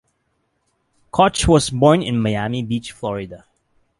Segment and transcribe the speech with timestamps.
[1.11, 3.45] Kohn was born in Miami Beach, Florida.